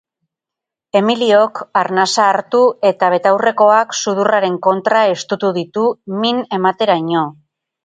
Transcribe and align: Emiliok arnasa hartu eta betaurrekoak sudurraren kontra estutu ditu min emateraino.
Emiliok 0.99 1.59
arnasa 1.81 2.25
hartu 2.29 2.61
eta 2.91 3.11
betaurrekoak 3.15 3.95
sudurraren 3.99 4.57
kontra 4.71 5.05
estutu 5.13 5.55
ditu 5.61 5.87
min 6.25 6.43
emateraino. 6.61 7.31